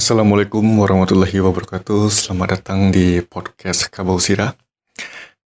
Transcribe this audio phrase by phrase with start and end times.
[0.00, 2.08] Assalamualaikum warahmatullahi wabarakatuh.
[2.08, 4.56] Selamat datang di podcast Kabau Sira.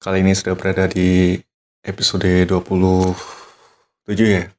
[0.02, 1.38] Kali ini sudah berada di
[1.86, 3.14] episode 27
[4.26, 4.50] ya.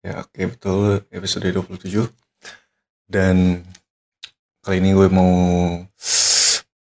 [0.00, 2.08] Ya, oke betul episode 27.
[3.04, 3.60] Dan
[4.64, 5.36] kali ini gue mau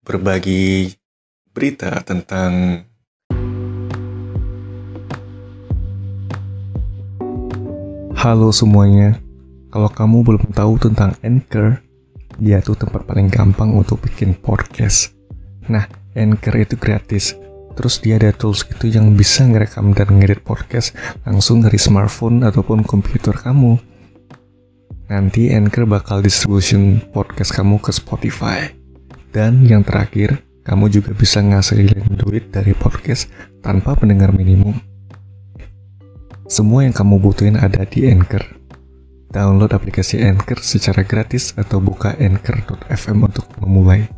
[0.06, 0.94] berbagi
[1.50, 2.86] berita tentang
[8.14, 9.18] Halo semuanya.
[9.74, 11.89] Kalau kamu belum tahu tentang Anchor,
[12.40, 15.12] dia tuh tempat paling gampang untuk bikin podcast.
[15.68, 15.84] Nah,
[16.16, 17.36] Anchor itu gratis.
[17.76, 22.82] Terus dia ada tools gitu yang bisa ngerekam dan ngedit podcast langsung dari smartphone ataupun
[22.82, 23.78] komputer kamu.
[25.12, 28.72] Nanti Anchor bakal distribution podcast kamu ke Spotify.
[29.30, 33.30] Dan yang terakhir, kamu juga bisa ngasilin duit dari podcast
[33.62, 34.74] tanpa pendengar minimum.
[36.50, 38.59] Semua yang kamu butuhin ada di Anchor.
[39.30, 44.10] Download aplikasi Anchor secara gratis atau buka anchor.fm untuk memulai.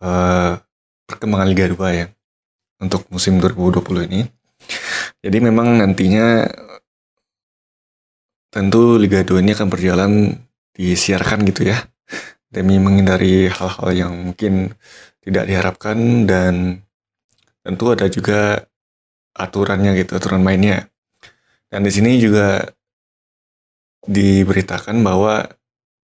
[0.00, 0.56] Uh,
[1.04, 2.08] perkembangan Liga 2 ya
[2.80, 4.24] untuk musim 2020 ini.
[5.20, 6.48] Jadi memang nantinya
[8.48, 10.40] tentu Liga 2 ini akan berjalan
[10.72, 11.84] disiarkan gitu ya
[12.52, 14.76] demi menghindari hal-hal yang mungkin
[15.24, 16.84] tidak diharapkan dan
[17.64, 18.68] tentu ada juga
[19.32, 20.92] aturannya gitu aturan mainnya
[21.72, 22.68] dan di sini juga
[24.04, 25.48] diberitakan bahwa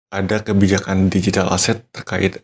[0.09, 2.41] ada kebijakan digital asset terkait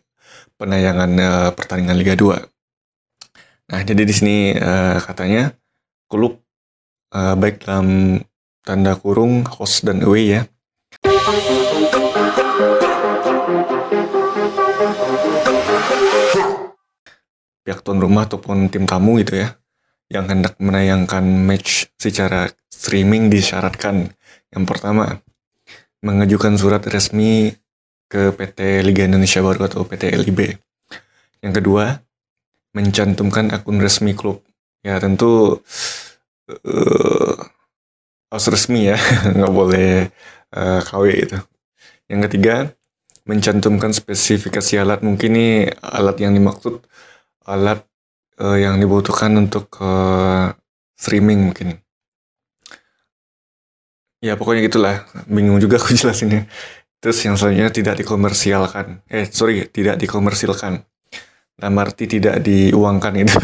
[0.61, 3.73] penayangan uh, pertandingan Liga 2.
[3.73, 5.57] Nah, jadi di sini uh, katanya
[6.05, 6.37] klub
[7.17, 8.21] uh, baik dalam
[8.61, 10.41] tanda kurung host dan away ya.
[17.65, 19.57] Pihak tuan rumah ataupun tim tamu gitu ya
[20.05, 24.13] yang hendak menayangkan match secara streaming disyaratkan
[24.53, 25.25] yang pertama
[26.05, 27.57] mengajukan surat resmi
[28.05, 30.53] ke PT Liga Indonesia Baru atau PT LIB.
[31.41, 31.97] Yang kedua,
[32.77, 34.45] mencantumkan akun resmi klub.
[34.85, 35.65] Ya tentu
[36.47, 37.35] uh,
[38.29, 38.97] harus resmi ya,
[39.35, 40.13] nggak boleh
[40.53, 41.37] uh, KW itu.
[42.05, 42.55] Yang ketiga,
[43.25, 45.01] mencantumkan spesifikasi alat.
[45.01, 45.47] Mungkin ini
[45.81, 46.85] alat yang dimaksud
[47.45, 47.85] alat
[48.41, 50.51] uh, yang dibutuhkan untuk uh,
[50.97, 51.79] streaming mungkin.
[54.23, 56.49] Ya pokoknya gitulah, bingung juga aku jelasinnya.
[56.97, 59.05] Terus yang selanjutnya tidak dikomersialkan.
[59.05, 60.81] Eh sorry, tidak dikomersilkan.
[61.55, 63.37] Nah, arti tidak diuangkan itu.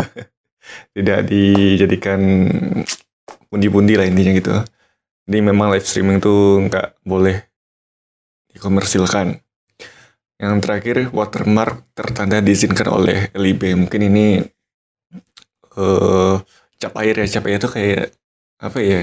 [0.96, 2.50] tidak dijadikan
[3.48, 4.52] pundi-pundi lah intinya gitu.
[5.30, 7.38] Jadi memang live streaming tuh nggak boleh
[8.52, 9.38] dikomersilkan.
[10.42, 13.78] Yang terakhir, watermark tertanda diizinkan oleh LIB.
[13.78, 14.42] Mungkin ini
[15.78, 16.42] uh,
[16.82, 18.10] cap air ya, cap air itu kayak
[18.58, 19.02] apa ya?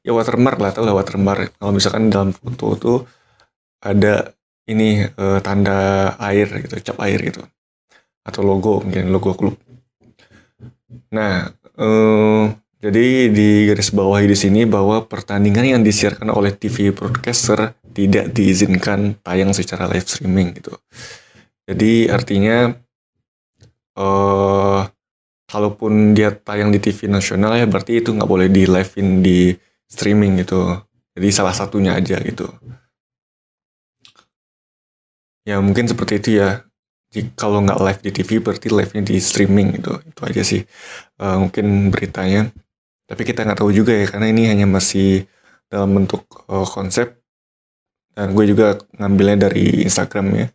[0.00, 1.52] Ya watermark lah, tau lah watermark.
[1.60, 2.98] Kalau misalkan dalam foto tuh
[3.84, 4.32] ada
[4.64, 7.44] ini uh, tanda air gitu, cap air gitu.
[8.24, 9.60] Atau logo, mungkin logo klub.
[11.12, 12.48] Nah, uh,
[12.80, 19.16] jadi di garis bawah di sini bahwa pertandingan yang disiarkan oleh TV broadcaster tidak diizinkan
[19.22, 20.74] tayang secara live streaming gitu.
[21.64, 22.74] Jadi artinya
[23.96, 24.84] uh,
[25.48, 29.54] kalaupun dia tayang di TV nasional ya berarti itu nggak boleh di live-in di
[29.88, 30.82] streaming gitu.
[31.14, 32.50] Jadi salah satunya aja gitu.
[35.46, 36.66] Ya mungkin seperti itu ya.
[37.38, 39.94] Kalau nggak live di TV berarti live-nya di streaming gitu.
[40.02, 40.66] Itu aja sih
[41.22, 42.50] uh, mungkin beritanya.
[43.06, 45.30] Tapi kita nggak tahu juga ya karena ini hanya masih
[45.70, 47.23] dalam bentuk uh, konsep
[48.14, 50.46] dan gue juga ngambilnya dari Instagram ya.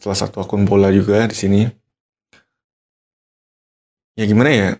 [0.00, 1.60] Salah satu akun bola juga di sini.
[4.16, 4.70] Ya gimana ya?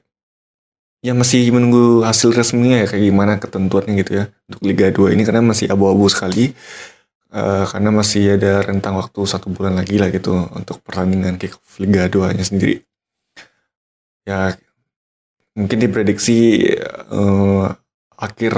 [1.01, 5.25] Ya masih menunggu hasil resminya ya kayak gimana ketentuannya gitu ya untuk Liga 2 ini
[5.25, 6.53] karena masih abu-abu sekali.
[7.31, 12.05] Uh, karena masih ada rentang waktu satu bulan lagi lah gitu untuk pertandingan kick Liga
[12.13, 12.85] 2 nya sendiri.
[14.29, 14.53] Ya
[15.57, 16.69] mungkin diprediksi
[17.09, 17.71] uh,
[18.21, 18.53] akhir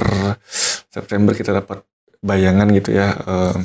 [0.90, 1.86] September kita dapat
[2.22, 3.58] bayangan gitu ya uh,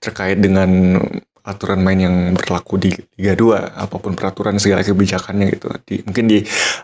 [0.00, 0.96] terkait dengan
[1.44, 5.68] aturan main yang berlaku di Liga 2 apa pun peraturan segala kebijakannya gitu.
[5.84, 6.38] Di mungkin di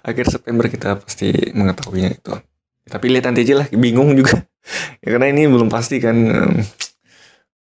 [0.05, 2.33] akhir September kita pasti mengetahuinya itu.
[2.87, 4.37] Tapi lihat nanti aja lah bingung juga.
[4.99, 6.19] Ya karena ini belum pasti kan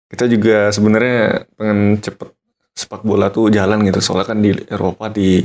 [0.07, 2.31] kita juga sebenarnya pengen cepet
[2.71, 3.99] sepak bola tuh jalan gitu.
[3.99, 5.43] Soalnya kan di Eropa di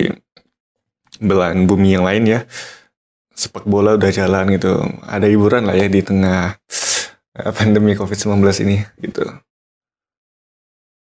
[1.18, 2.40] belahan bumi yang lain ya
[3.40, 4.76] sepak bola udah jalan gitu
[5.08, 6.60] ada hiburan lah ya di tengah
[7.40, 9.24] eh, pandemi covid-19 ini gitu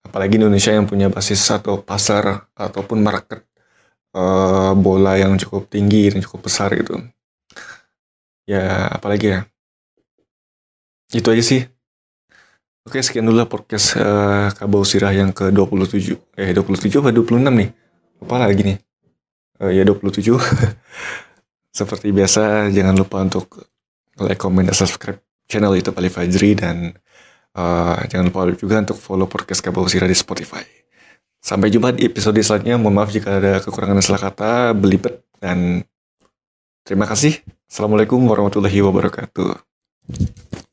[0.05, 3.49] apalagi Indonesia yang punya basis atau pasar ataupun market
[4.17, 6.97] uh, bola yang cukup tinggi dan cukup besar gitu.
[8.49, 9.41] Ya, apalagi ya?
[11.13, 11.69] Itu aja sih.
[12.89, 16.17] Oke, sekian dulu podcast uh, Kabau Sirah yang ke-27.
[16.41, 17.69] Eh, 27 apa 26 nih?
[18.25, 18.79] Lupa lagi nih.
[19.61, 20.33] Uh, ya 27.
[21.79, 23.71] Seperti biasa, jangan lupa untuk
[24.19, 26.91] like, comment, dan subscribe channel YouTube Ali Fajri dan
[27.55, 30.67] uh, jangan lupa juga untuk follow podcast Kabau Sirah di Spotify.
[31.39, 32.83] Sampai jumpa di episode selanjutnya.
[32.83, 35.87] Mohon maaf jika ada kekurangan salah kata, belibet, dan
[36.83, 37.39] terima kasih.
[37.71, 40.67] Assalamualaikum warahmatullahi wabarakatuh.